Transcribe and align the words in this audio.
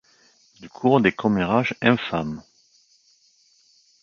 Il 0.61 0.67
court 0.69 0.99
des 0.99 1.11
commérages 1.11 1.75
infâmes. 1.79 2.41